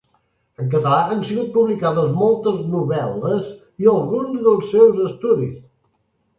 En 0.61 0.69
català 0.69 1.01
han 1.01 1.21
sigut 1.31 1.51
publicades 1.57 2.09
moltes 2.23 2.57
novel·les 2.77 3.53
i 3.85 3.93
alguns 3.95 4.43
dels 4.49 4.75
seus 4.75 5.07
estudis. 5.09 5.57